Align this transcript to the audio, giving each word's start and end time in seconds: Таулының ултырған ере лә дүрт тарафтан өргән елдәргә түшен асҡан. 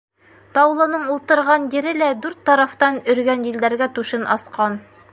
Таулының 0.53 1.03
ултырған 1.15 1.69
ере 1.79 1.93
лә 1.99 2.09
дүрт 2.25 2.41
тарафтан 2.49 3.01
өргән 3.15 3.49
елдәргә 3.53 3.93
түшен 4.01 4.31
асҡан. 4.39 4.85